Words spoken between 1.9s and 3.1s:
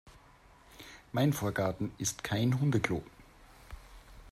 ist kein Hundeklo!